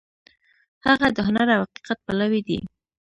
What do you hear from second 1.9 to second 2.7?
پلوی دی.